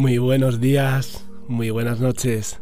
[0.00, 2.58] Muy buenos días, muy buenas noches.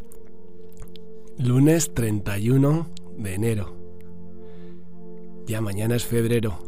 [1.38, 3.76] Lunes 31 de enero.
[5.46, 6.58] Ya mañana es febrero.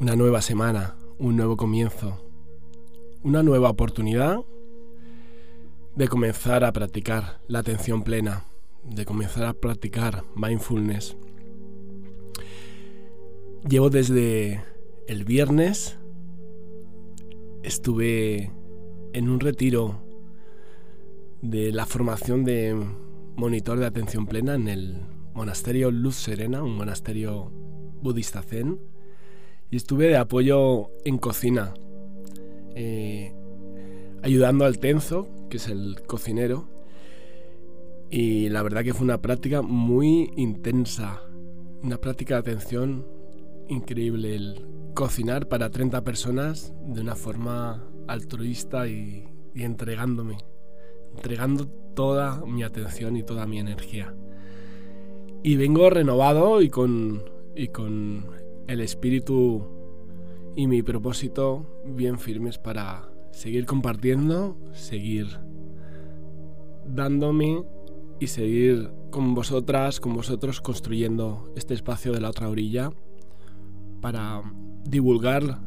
[0.00, 2.20] Una nueva semana, un nuevo comienzo,
[3.22, 4.40] una nueva oportunidad
[5.94, 8.42] de comenzar a practicar la atención plena,
[8.82, 11.16] de comenzar a practicar mindfulness.
[13.68, 14.64] Llevo desde
[15.06, 15.96] el viernes
[17.64, 18.52] estuve
[19.14, 20.02] en un retiro
[21.40, 22.74] de la formación de
[23.36, 25.00] monitor de atención plena en el
[25.32, 27.50] monasterio Luz Serena, un monasterio
[28.02, 28.78] budista zen,
[29.70, 31.74] y estuve de apoyo en cocina,
[32.74, 33.34] eh,
[34.22, 36.68] ayudando al Tenzo, que es el cocinero,
[38.10, 41.22] y la verdad que fue una práctica muy intensa,
[41.82, 43.06] una práctica de atención
[43.68, 44.36] increíble.
[44.36, 50.38] El cocinar para 30 personas de una forma altruista y, entregándome,
[51.14, 54.14] entregando toda mi atención y toda mi energía.
[55.42, 57.22] Y vengo renovado y con,
[57.54, 58.26] y con
[58.66, 59.66] el espíritu
[60.56, 65.26] y mi propósito bien firmes para seguir compartiendo, seguir
[66.86, 67.64] dándome
[68.20, 72.90] y seguir con vosotras, con vosotros construyendo este espacio de la otra orilla
[74.00, 74.42] para
[74.84, 75.60] divulgar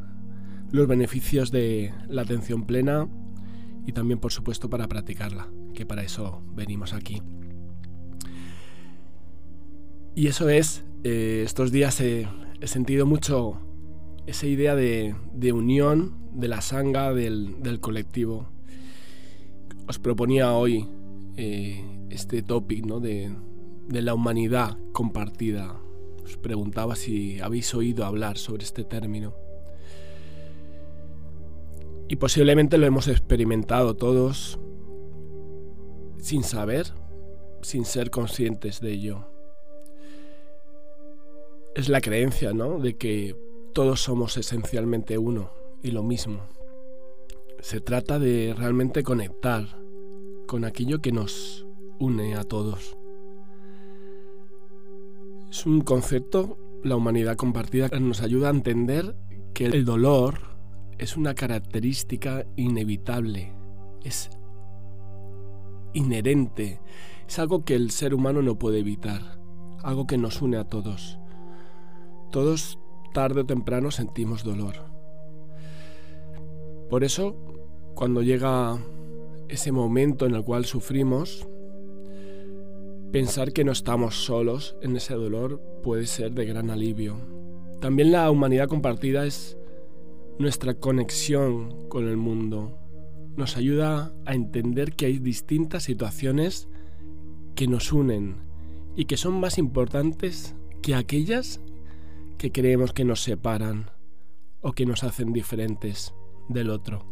[0.70, 3.08] los beneficios de la atención plena
[3.86, 7.22] y también por supuesto para practicarla, que para eso venimos aquí.
[10.14, 12.28] Y eso es, eh, estos días he,
[12.64, 13.60] sentido mucho
[14.26, 15.14] esa idea de,
[15.52, 18.48] unión de la sanga del, colectivo.
[19.86, 20.86] Os proponía hoy
[21.36, 23.00] eh, este topic ¿no?
[23.00, 23.32] de,
[23.88, 25.80] de la humanidad compartida,
[26.28, 29.34] os preguntaba si habéis oído hablar sobre este término.
[32.08, 34.58] Y posiblemente lo hemos experimentado todos
[36.18, 36.92] sin saber,
[37.62, 39.26] sin ser conscientes de ello.
[41.74, 42.78] Es la creencia, ¿no?
[42.78, 43.34] De que
[43.72, 45.50] todos somos esencialmente uno
[45.82, 46.40] y lo mismo.
[47.60, 49.64] Se trata de realmente conectar
[50.46, 51.66] con aquello que nos
[51.98, 52.97] une a todos.
[55.50, 59.16] Es un concepto, la humanidad compartida, nos ayuda a entender
[59.54, 60.40] que el dolor
[60.98, 63.54] es una característica inevitable,
[64.04, 64.30] es
[65.94, 66.80] inherente,
[67.26, 69.40] es algo que el ser humano no puede evitar,
[69.82, 71.18] algo que nos une a todos.
[72.30, 72.78] Todos
[73.14, 74.76] tarde o temprano sentimos dolor.
[76.90, 77.36] Por eso,
[77.94, 78.78] cuando llega
[79.48, 81.48] ese momento en el cual sufrimos,
[83.12, 87.16] Pensar que no estamos solos en ese dolor puede ser de gran alivio.
[87.80, 89.56] También la humanidad compartida es
[90.38, 92.78] nuestra conexión con el mundo.
[93.34, 96.68] Nos ayuda a entender que hay distintas situaciones
[97.54, 98.36] que nos unen
[98.94, 101.62] y que son más importantes que aquellas
[102.36, 103.90] que creemos que nos separan
[104.60, 106.12] o que nos hacen diferentes
[106.50, 107.06] del otro.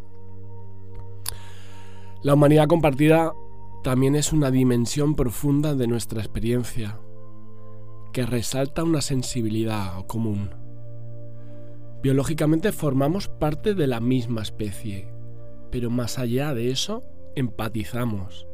[2.23, 3.33] La humanidad compartida
[3.87, 6.99] también es una dimensión profunda de nuestra experiencia,
[8.13, 10.51] que resalta una sensibilidad común.
[12.03, 15.09] Biológicamente formamos parte de la misma especie,
[15.71, 17.05] pero más allá de eso,
[17.37, 18.49] empatizamos,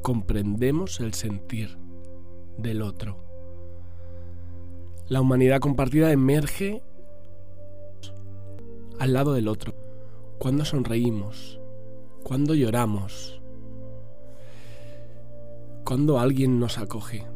[0.00, 1.76] comprendemos el sentir
[2.56, 3.18] del otro.
[5.08, 6.84] La humanidad compartida emerge
[9.00, 9.74] al lado del otro,
[10.38, 11.60] cuando sonreímos,
[12.22, 13.41] cuando lloramos,
[15.84, 17.26] cuando alguien nos acoge,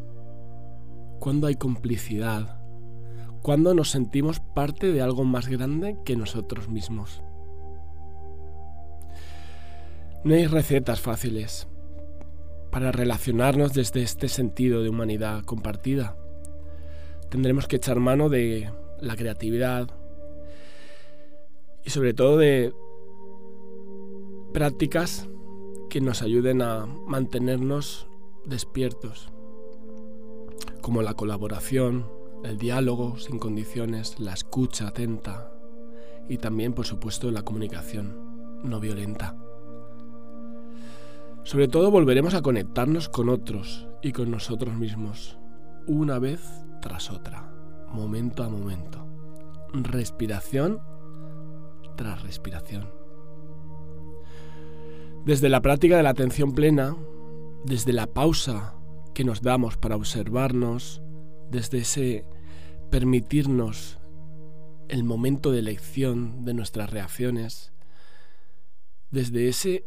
[1.19, 2.60] cuando hay complicidad,
[3.43, 7.22] cuando nos sentimos parte de algo más grande que nosotros mismos.
[10.25, 11.69] No hay recetas fáciles
[12.70, 16.16] para relacionarnos desde este sentido de humanidad compartida.
[17.31, 18.70] Tendremos que echar mano de
[19.00, 19.88] la creatividad
[21.84, 22.75] y sobre todo de
[24.52, 25.28] prácticas
[25.88, 28.08] que nos ayuden a mantenernos
[28.46, 29.31] despiertos,
[30.81, 32.06] como la colaboración,
[32.44, 35.52] el diálogo sin condiciones, la escucha atenta
[36.28, 39.37] y también, por supuesto, la comunicación no violenta.
[41.43, 45.38] Sobre todo volveremos a conectarnos con otros y con nosotros mismos,
[45.87, 46.40] una vez
[46.82, 47.50] tras otra,
[47.88, 49.06] momento a momento,
[49.72, 50.81] respiración
[51.96, 52.88] tras respiración.
[55.25, 56.96] Desde la práctica de la atención plena,
[57.66, 58.74] desde la pausa
[59.12, 61.02] que nos damos para observarnos,
[61.50, 62.24] desde ese
[62.90, 63.98] permitirnos
[64.88, 67.72] el momento de elección de nuestras reacciones,
[69.10, 69.84] desde ese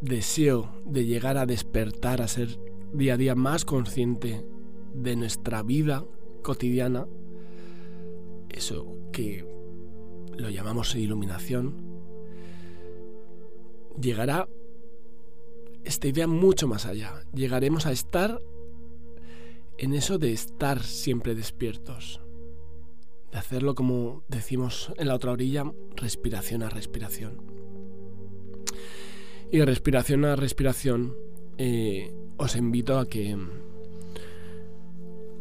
[0.00, 2.60] deseo de llegar a despertar, a ser
[2.92, 4.46] día a día más consciente
[4.94, 6.04] de nuestra vida
[6.42, 7.08] cotidiana,
[8.50, 9.44] eso que
[10.36, 11.74] lo llamamos iluminación,
[14.00, 14.48] llegará
[15.84, 17.24] esta idea mucho más allá.
[17.32, 18.40] Llegaremos a estar
[19.78, 22.20] en eso de estar siempre despiertos,
[23.32, 25.64] de hacerlo como decimos en la otra orilla,
[25.96, 27.42] respiración a respiración.
[29.50, 31.16] Y respiración a respiración,
[31.58, 33.36] eh, os invito a que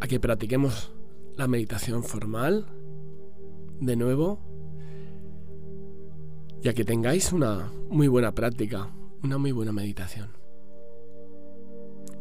[0.01, 0.91] a que practiquemos
[1.35, 2.65] la meditación formal
[3.79, 4.39] de nuevo
[6.61, 8.89] y a que tengáis una muy buena práctica,
[9.23, 10.29] una muy buena meditación.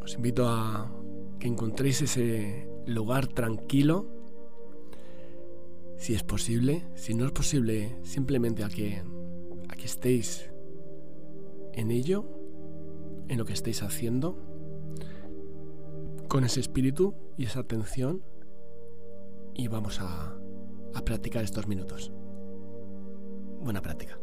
[0.03, 0.91] Os invito a
[1.39, 4.07] que encontréis ese lugar tranquilo,
[5.97, 6.89] si es posible.
[6.95, 9.03] Si no es posible, simplemente a que,
[9.69, 10.51] a que estéis
[11.73, 12.25] en ello,
[13.29, 14.37] en lo que estéis haciendo,
[16.29, 18.23] con ese espíritu y esa atención,
[19.55, 20.39] y vamos a,
[20.95, 22.13] a practicar estos minutos.
[23.61, 24.19] Buena práctica.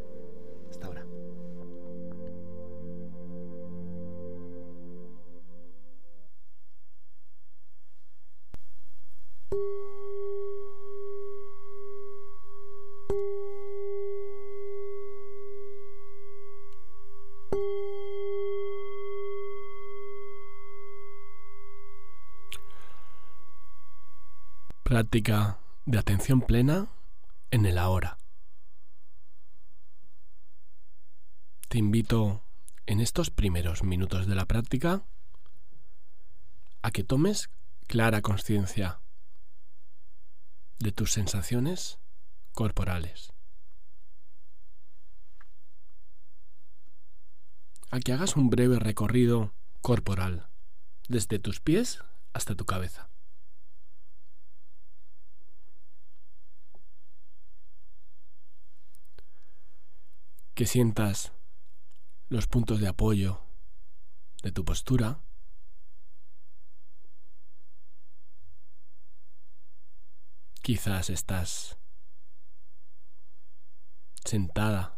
[25.16, 26.90] Práctica de atención plena
[27.50, 28.18] en el ahora.
[31.70, 32.44] Te invito
[32.86, 35.06] en estos primeros minutos de la práctica
[36.82, 37.50] a que tomes
[37.88, 39.00] clara conciencia
[40.80, 41.98] de tus sensaciones
[42.52, 43.32] corporales.
[47.90, 50.50] A que hagas un breve recorrido corporal
[51.08, 52.00] desde tus pies
[52.34, 53.15] hasta tu cabeza.
[60.56, 61.34] Que sientas
[62.30, 63.42] los puntos de apoyo
[64.42, 65.20] de tu postura.
[70.62, 71.78] Quizás estás
[74.24, 74.98] sentada,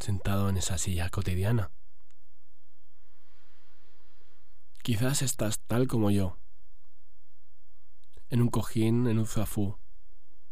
[0.00, 1.70] sentado en esa silla cotidiana.
[4.82, 6.36] Quizás estás tal como yo,
[8.28, 9.78] en un cojín, en un zafú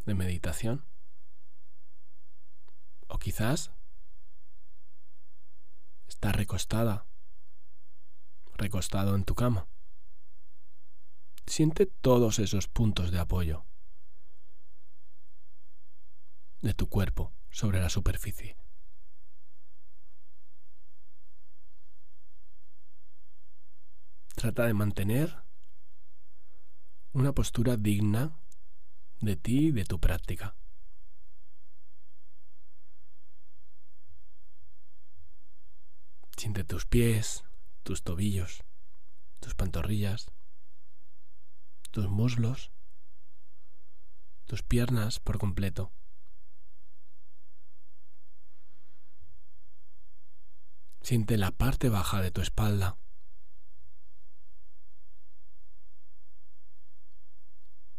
[0.05, 0.87] de meditación.
[3.09, 3.75] O quizás
[6.08, 7.06] Estás recostada,
[8.55, 9.69] recostado en tu cama.
[11.47, 13.66] Siente todos esos puntos de apoyo
[16.61, 18.57] de tu cuerpo sobre la superficie.
[24.35, 25.42] Trata de mantener
[27.12, 28.38] una postura digna
[29.21, 30.57] de ti y de tu práctica.
[36.47, 37.45] Siente tus pies,
[37.83, 38.62] tus tobillos,
[39.41, 40.31] tus pantorrillas,
[41.91, 42.71] tus muslos,
[44.45, 45.91] tus piernas por completo.
[51.03, 52.97] Siente la parte baja de tu espalda.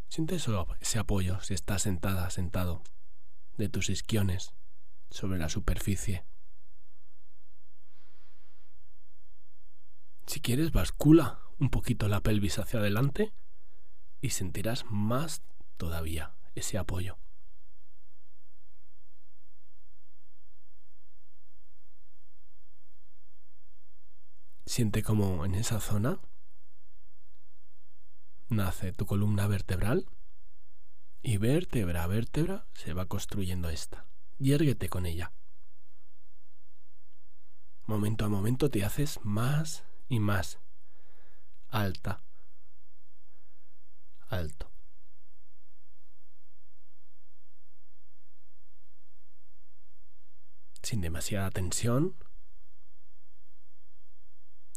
[0.08, 2.82] Siente solo ese apoyo si estás sentada, sentado,
[3.58, 4.54] de tus isquiones
[5.10, 6.24] sobre la superficie.
[10.28, 13.34] Si quieres, bascula un poquito la pelvis hacia adelante
[14.20, 15.42] y sentirás más
[15.78, 17.18] todavía ese apoyo.
[24.66, 26.20] Siente como en esa zona
[28.50, 30.10] nace tu columna vertebral
[31.22, 34.06] y vértebra a vértebra se va construyendo esta.
[34.40, 35.32] Yérguete con ella.
[37.86, 40.60] Momento a momento te haces más y más
[41.70, 42.24] alta,
[44.28, 44.72] alto.
[50.82, 52.16] Sin demasiada tensión,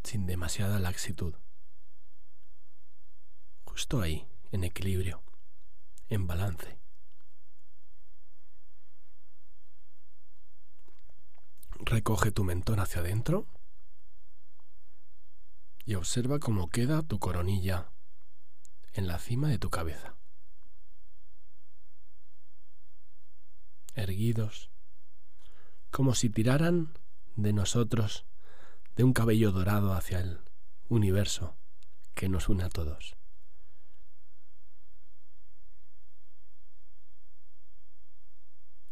[0.02, 1.34] sin demasiada laxitud.
[3.64, 5.22] Justo ahí, en equilibrio,
[6.08, 6.80] en balance.
[11.78, 13.46] Recoge tu mentón hacia adentro
[15.84, 17.90] y observa cómo queda tu coronilla
[18.92, 20.16] en la cima de tu cabeza.
[23.94, 24.70] Erguidos,
[25.90, 26.92] como si tiraran
[27.36, 28.24] de nosotros
[28.96, 30.40] de un cabello dorado hacia el
[30.88, 31.56] universo
[32.14, 33.16] que nos une a todos.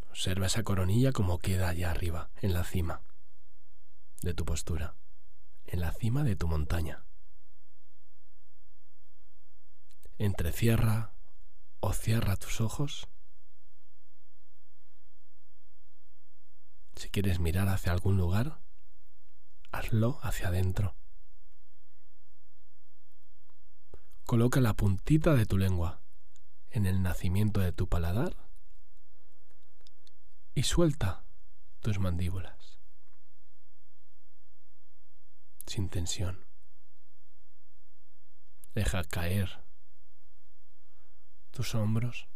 [0.09, 3.03] Observa esa coronilla como queda allá arriba, en la cima
[4.23, 4.97] de tu postura,
[5.69, 7.05] en la cima de tu montaña.
[10.17, 11.13] Entrecierra
[11.81, 13.09] o cierra tus ojos.
[16.97, 18.61] Si quieres mirar hacia algún lugar,
[19.71, 20.97] hazlo hacia adentro.
[24.25, 26.03] Coloca la puntita de tu lengua
[26.71, 28.37] en el nacimiento de tu paladar
[30.55, 31.25] y suelta
[31.81, 32.78] tus mandíbulas
[35.69, 36.47] sin tensión.
[38.75, 39.63] Deja caer
[41.51, 42.29] tus hombros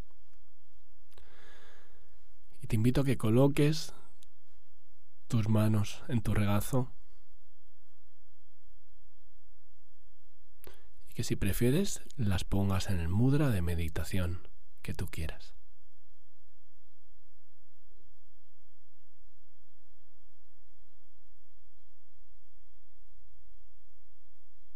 [2.61, 3.95] y te invito a que coloques
[5.29, 6.93] tus manos en tu regazo
[11.09, 14.49] y que si prefieres las pongas en el mudra de meditación
[14.83, 15.55] que tú quieras.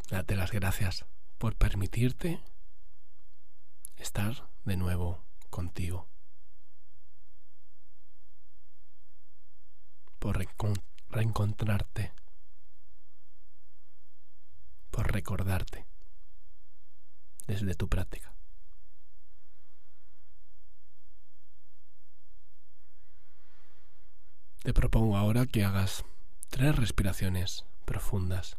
[0.08, 1.04] Date las gracias
[1.36, 2.40] por permitirte
[3.96, 6.08] estar de nuevo contigo.
[10.20, 10.38] Por
[11.08, 12.12] reencontrarte.
[14.90, 15.86] Por recordarte
[17.48, 18.32] desde tu práctica.
[24.62, 26.04] Te propongo ahora que hagas
[26.48, 28.56] tres respiraciones profundas.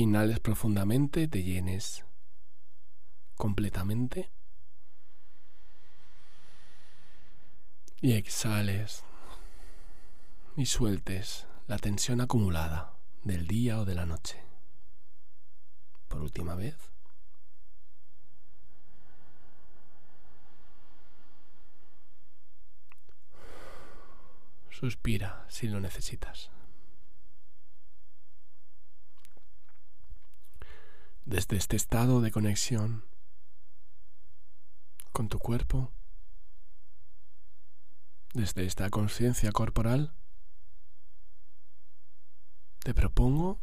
[0.00, 2.04] Inhales profundamente, te llenes
[3.34, 4.30] completamente
[8.00, 9.04] y exhales
[10.56, 14.42] y sueltes la tensión acumulada del día o de la noche.
[16.08, 16.76] Por última vez.
[24.70, 26.50] Suspira si lo necesitas.
[31.26, 33.04] Desde este estado de conexión
[35.12, 35.92] con tu cuerpo,
[38.32, 40.14] desde esta conciencia corporal,
[42.78, 43.60] te propongo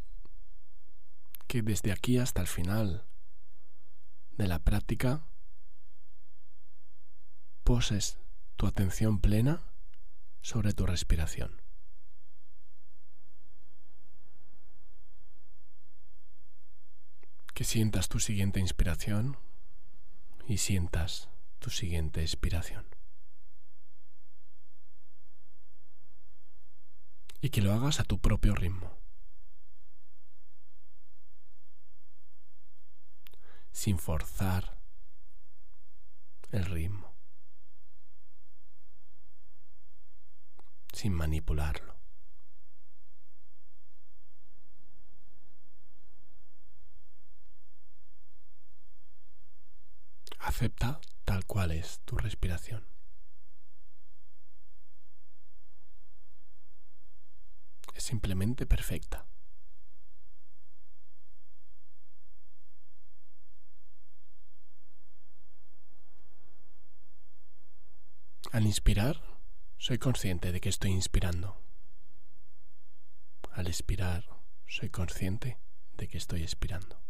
[1.46, 3.06] que desde aquí hasta el final
[4.32, 5.26] de la práctica
[7.62, 8.18] poses
[8.56, 9.62] tu atención plena
[10.42, 11.63] sobre tu respiración.
[17.54, 19.38] Que sientas tu siguiente inspiración
[20.46, 21.28] y sientas
[21.60, 22.84] tu siguiente expiración.
[27.40, 28.98] Y que lo hagas a tu propio ritmo.
[33.70, 34.78] Sin forzar
[36.50, 37.14] el ritmo.
[40.92, 41.93] Sin manipularlo.
[50.54, 52.86] Acepta tal cual es tu respiración.
[57.92, 59.26] Es simplemente perfecta.
[68.52, 69.20] Al inspirar,
[69.76, 71.60] soy consciente de que estoy inspirando.
[73.50, 74.24] Al expirar,
[74.68, 75.58] soy consciente
[75.94, 77.04] de que estoy expirando.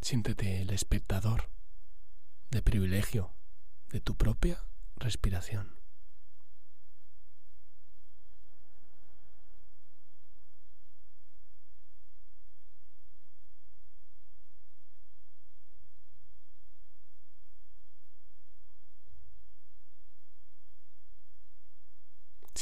[0.00, 1.50] Siéntete el espectador
[2.50, 3.34] de privilegio
[3.90, 4.64] de tu propia
[4.96, 5.78] respiración.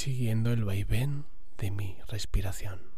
[0.06, 1.24] siguiendo el vaivén
[1.58, 2.95] de mi respiración.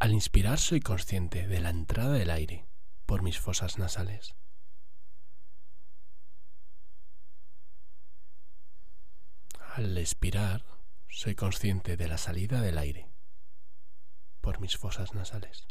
[0.00, 2.66] Al inspirar soy consciente de la entrada del aire
[3.04, 4.34] por mis fosas nasales.
[9.74, 10.64] Al expirar
[11.10, 13.10] soy consciente de la salida del aire
[14.40, 15.66] por mis fosas nasales.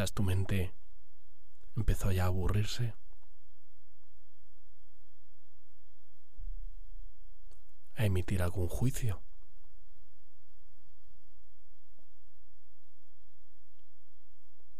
[0.00, 0.72] Quizás tu mente
[1.76, 2.94] empezó ya a aburrirse.
[7.96, 9.22] A emitir algún juicio.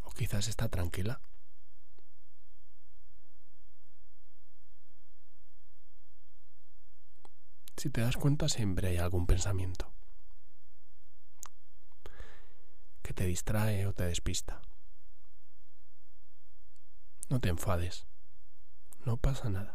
[0.05, 1.21] O quizás está tranquila.
[7.77, 9.93] Si te das cuenta, siempre hay algún pensamiento
[13.03, 14.63] que te distrae o te despista.
[17.31, 18.07] No te enfades.
[19.05, 19.73] No pasa nada.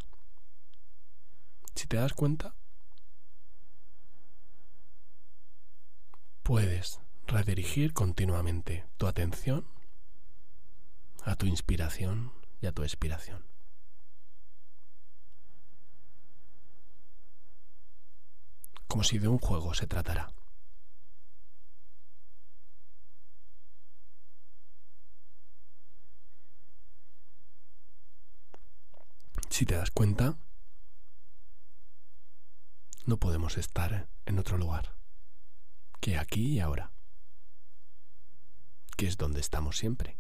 [1.74, 2.54] Si te das cuenta,
[6.44, 9.66] puedes redirigir continuamente tu atención
[11.24, 13.46] a tu inspiración y a tu expiración.
[18.88, 20.30] Como si de un juego se tratara.
[29.56, 30.38] Si te das cuenta,
[33.06, 34.98] no podemos estar en otro lugar
[36.02, 36.92] que aquí y ahora,
[38.98, 40.18] que es donde estamos siempre.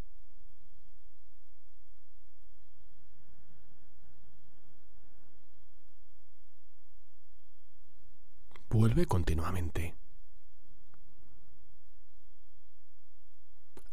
[8.69, 9.95] Vuelve continuamente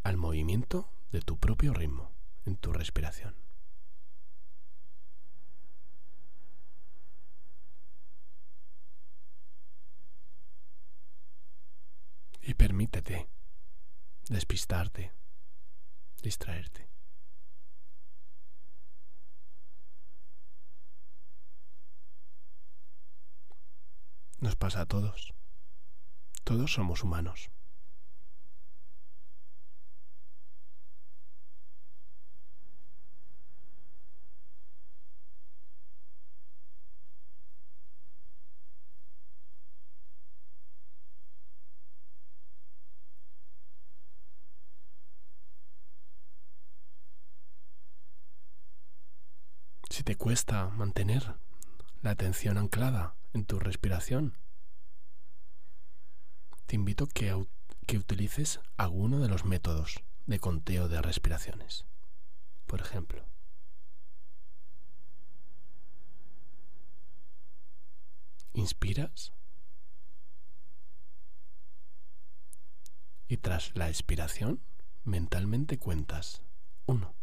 [0.05, 2.12] al movimiento de tu propio ritmo
[2.46, 3.42] en tu respiración.
[12.42, 12.55] y
[12.87, 13.29] permítete
[14.29, 15.12] despistarte,
[16.23, 16.88] distraerte.
[24.40, 25.33] Nos pasa a todos.
[26.45, 27.51] Todos somos humanos.
[49.92, 51.35] si te cuesta mantener
[52.01, 54.38] la atención anclada en tu respiración,
[56.64, 57.47] te invito que,
[57.87, 61.85] que utilices alguno de los métodos de conteo de respiraciones.
[62.66, 63.27] Por ejemplo,
[68.55, 69.35] inspiras
[73.29, 74.62] y tras la expiración
[75.05, 76.40] mentalmente cuentas
[76.87, 77.22] uno.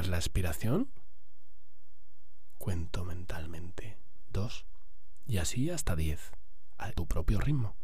[0.00, 0.90] Tras la expiración,
[2.56, 3.98] cuento mentalmente.
[4.30, 4.64] Dos.
[5.26, 6.30] Y así hasta diez,
[6.78, 7.76] a tu propio ritmo.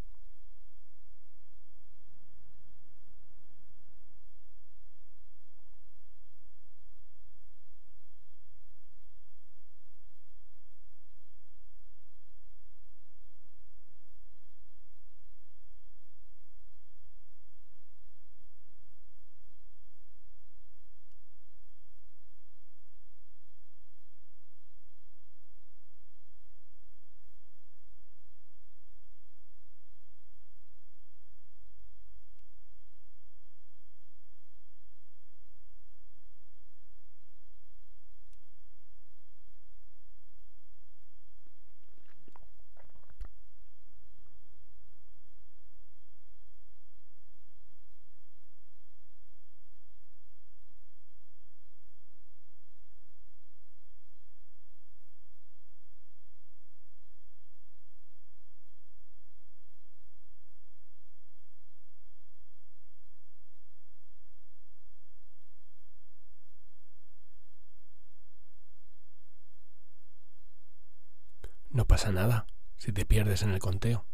[71.70, 74.07] No pasa nada si te pierdes en el conteo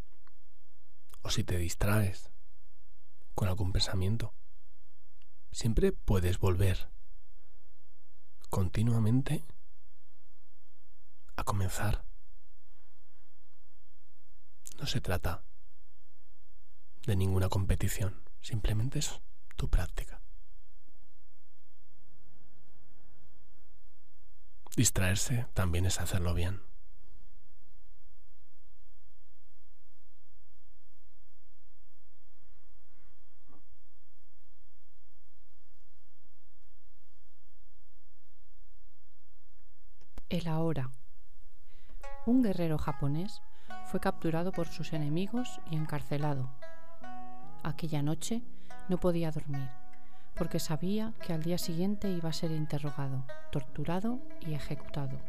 [1.22, 2.30] o si te distraes
[3.34, 4.34] con algún pensamiento.
[5.50, 6.90] Siempre puedes volver
[8.50, 9.44] continuamente
[11.36, 12.04] a comenzar.
[14.78, 15.44] No se trata
[17.06, 19.20] de ninguna competición, simplemente es
[19.56, 20.20] tu práctica.
[24.76, 26.71] Distraerse también es hacerlo bien.
[40.32, 40.90] El ahora.
[42.24, 43.42] Un guerrero japonés
[43.84, 46.48] fue capturado por sus enemigos y encarcelado.
[47.62, 48.40] Aquella noche
[48.88, 49.68] no podía dormir
[50.34, 55.20] porque sabía que al día siguiente iba a ser interrogado, torturado y ejecutado.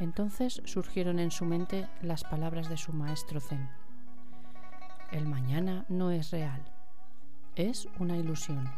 [0.00, 3.70] Entonces surgieron en su mente las palabras de su maestro Zen.
[5.12, 6.72] El mañana no es real,
[7.54, 8.68] es una ilusión.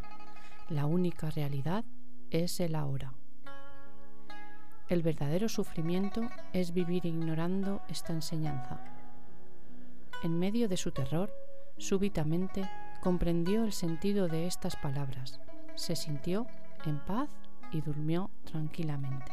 [0.69, 1.87] La única realidad
[2.29, 3.15] es el ahora.
[4.89, 8.81] El verdadero sufrimiento es vivir ignorando esta enseñanza.
[10.23, 11.31] En medio de su terror,
[11.77, 12.69] súbitamente
[13.03, 15.41] comprendió el sentido de estas palabras,
[15.75, 16.47] se sintió
[16.87, 17.29] en paz
[17.71, 19.31] y durmió tranquilamente.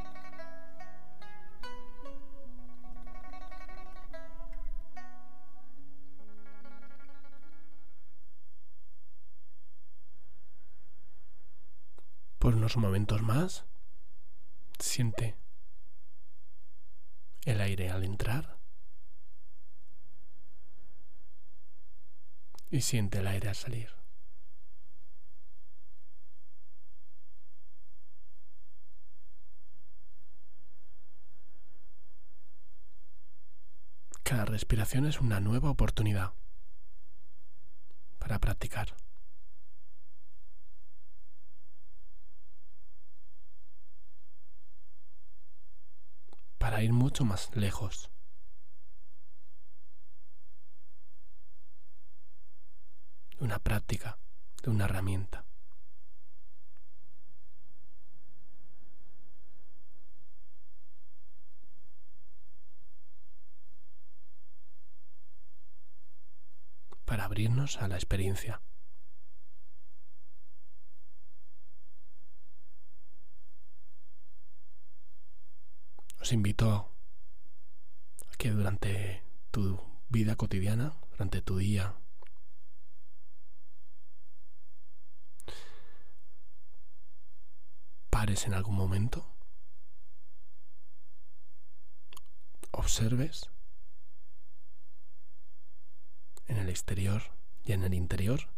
[12.39, 13.65] Por unos momentos más,
[14.77, 15.44] siente
[17.45, 18.57] el aire al entrar
[22.71, 23.89] y siente el aire al salir.
[34.23, 36.33] Cada respiración es una nueva oportunidad
[38.17, 38.95] para practicar.
[46.75, 48.11] Para ir mucho más lejos.
[53.39, 54.17] de una práctica,
[54.61, 55.45] de una herramienta.
[67.05, 68.61] para abrirnos a la experiencia.
[76.25, 76.89] Os invito a
[78.39, 79.77] que durante tu
[80.09, 81.93] vida cotidiana, durante tu día,
[88.09, 89.27] pares en algún momento,
[92.71, 93.51] observes
[96.47, 97.21] en el exterior
[97.63, 98.49] y en el interior,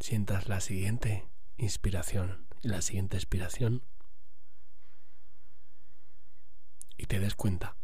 [0.00, 3.82] sientas la siguiente inspiración y la siguiente expiración
[6.96, 7.76] y te des cuenta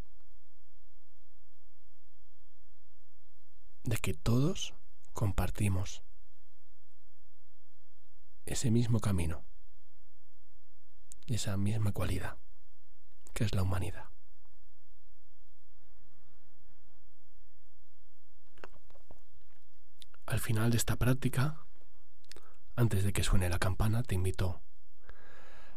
[3.85, 4.75] de que todos
[5.13, 6.03] compartimos
[8.47, 9.45] ese mismo camino
[11.27, 12.37] y esa misma cualidad
[13.33, 14.11] que es la humanidad.
[20.27, 21.65] Al final de esta práctica,
[22.77, 24.63] antes de que suene la campana, te invito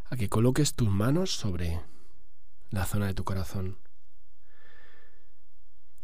[0.05, 1.81] a que coloques tus manos sobre
[2.73, 3.79] la zona de tu corazón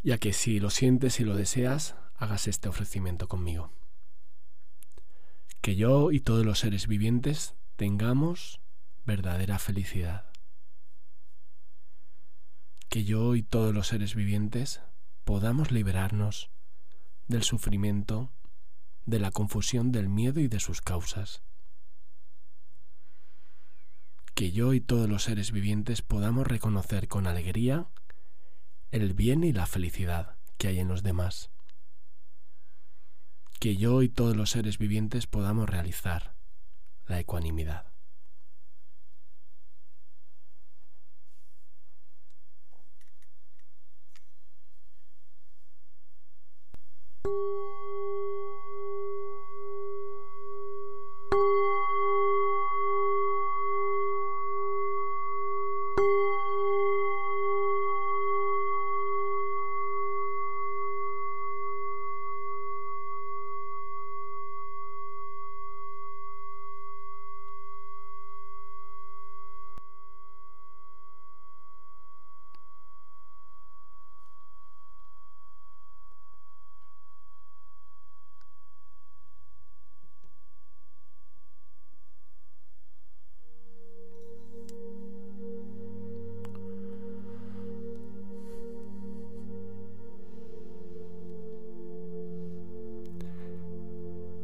[0.01, 3.73] y a que si lo sientes y lo deseas, hagas este ofrecimiento conmigo
[5.61, 8.61] que yo y todos los seres vivientes tengamos
[9.05, 10.25] verdadera felicidad.
[12.87, 14.81] Que yo y todos los seres vivientes
[15.25, 16.49] podamos liberarnos
[17.27, 18.31] del sufrimiento,
[19.05, 21.43] de la confusión del miedo y de sus causas.
[24.39, 27.87] Que yo y todos los seres vivientes podamos reconocer con alegría
[28.89, 31.49] el bien y la felicidad que hay en los demás
[33.59, 36.35] que yo y todos los seres vivientes podamos realizar
[37.05, 37.88] la ecuanimidad.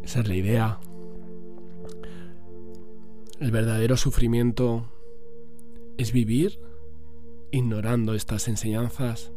[0.05, 0.79] Esa es la idea.
[3.39, 4.85] El verdadero sufrimiento
[5.97, 6.59] es vivir
[7.49, 9.31] ignorando estas enseñanzas.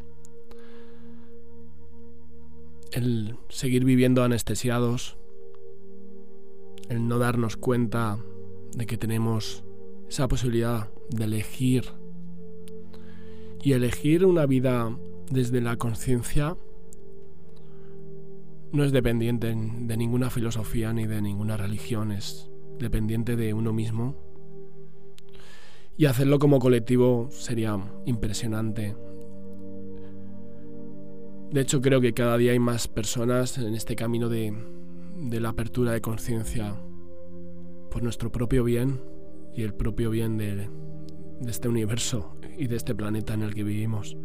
[2.92, 5.16] El seguir viviendo anestesiados.
[6.90, 8.18] El no darnos cuenta
[8.76, 9.64] de que tenemos
[10.10, 11.86] esa posibilidad de elegir.
[13.62, 14.94] Y elegir una vida
[15.30, 16.58] desde la conciencia
[18.72, 24.16] no es dependiente de ninguna filosofía ni de ninguna religión, es dependiente de uno mismo.
[25.96, 27.76] Y hacerlo como colectivo sería
[28.06, 28.94] impresionante.
[31.50, 34.54] De hecho, creo que cada día hay más personas en este camino de,
[35.40, 36.76] la apertura de conciencia
[37.90, 39.00] por nuestro propio bien
[39.54, 40.68] y el propio bien de
[41.48, 44.16] este universo y de este planeta en el que vivimos.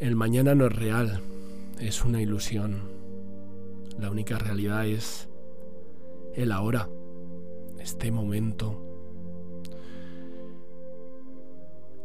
[0.00, 1.20] El mañana no es real,
[1.78, 2.82] es una ilusión.
[3.98, 5.28] La única realidad es
[6.34, 6.88] el ahora,
[7.78, 8.82] este momento.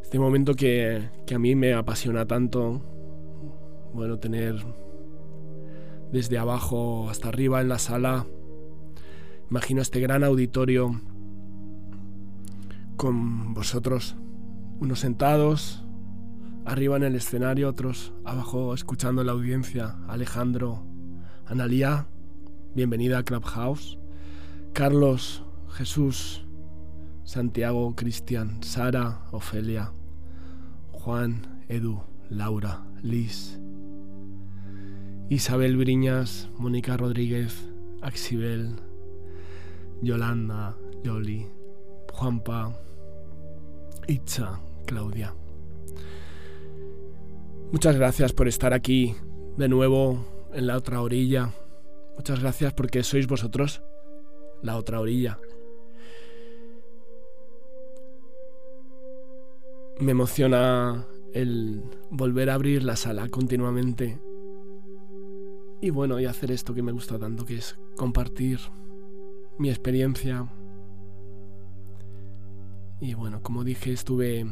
[0.02, 2.82] Este momento que, que a mí me apasiona tanto,
[3.94, 4.56] bueno, tener
[6.12, 8.26] desde abajo hasta arriba en la sala,
[9.50, 11.00] imagino este gran auditorio
[12.96, 14.16] con vosotros,
[14.80, 15.81] unos sentados,
[16.64, 19.96] arriba en el escenario, otros abajo escuchando la audiencia.
[20.08, 20.84] Alejandro,
[21.46, 22.06] Analía,
[22.74, 23.98] bienvenida a Clubhouse.
[24.72, 26.46] Carlos, Jesús,
[27.24, 29.92] Santiago, Cristian, Sara, Ofelia,
[30.92, 33.58] Juan, Edu, Laura, Liz,
[35.28, 37.68] Isabel Briñas, Mónica Rodríguez,
[38.00, 38.76] Axibel,
[40.00, 41.46] Yolanda, Yoli,
[42.12, 42.74] Juanpa,
[44.08, 45.34] Itza, Claudia.
[47.72, 49.16] Muchas gracias por estar aquí
[49.56, 51.54] de nuevo en la otra orilla.
[52.16, 53.82] Muchas gracias porque sois vosotros
[54.62, 55.38] la otra orilla.
[60.00, 64.20] Me emociona el volver a abrir la sala continuamente.
[65.80, 68.60] Y bueno, y hacer esto que me gusta tanto, que es compartir
[69.58, 70.46] mi experiencia.
[73.00, 74.46] Y bueno, como dije, estuve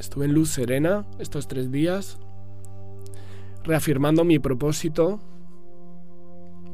[0.00, 2.18] Estuve en luz serena estos tres días,
[3.64, 5.20] reafirmando mi propósito,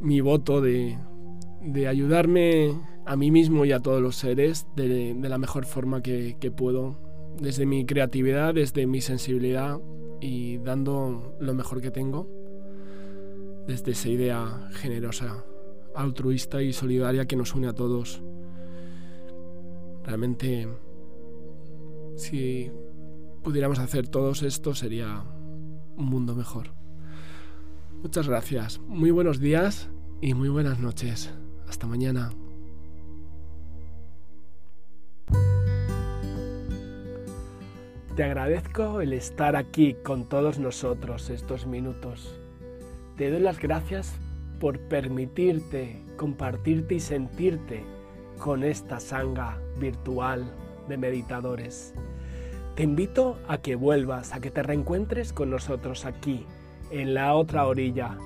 [0.01, 0.97] mi voto de,
[1.89, 6.53] ayudarme a mí mismo y a todos los seres de, la mejor forma que, que
[6.53, 7.01] puedo,
[7.41, 9.81] desde mi creatividad, desde mi sensibilidad
[10.21, 12.29] y dando lo mejor que tengo,
[13.67, 15.45] desde esa idea generosa,
[15.97, 18.23] altruista y solidaria que nos une a todos.
[20.05, 20.69] Realmente,
[22.15, 22.71] si
[23.47, 25.23] pudiéramos hacer todos esto sería
[25.97, 26.71] un mundo mejor.
[28.03, 29.89] Muchas gracias, muy buenos días
[30.21, 31.33] y muy buenas noches.
[31.69, 32.33] Hasta mañana.
[38.17, 42.37] Te agradezco el estar aquí con todos nosotros estos minutos.
[43.17, 44.19] Te doy las gracias
[44.59, 47.85] por permitirte compartirte y sentirte
[48.41, 50.53] con esta sanga virtual
[50.89, 51.95] de meditadores.
[52.77, 56.45] Te invito a que vuelvas, a que te reencuentres con nosotros aquí,
[56.91, 58.19] en la otra orilla.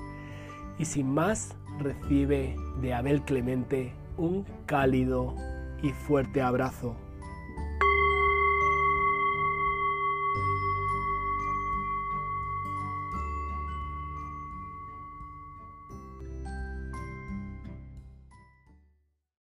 [0.77, 5.33] Y sin más, recibe de Abel Clemente un cálido
[5.81, 6.97] y fuerte abrazo.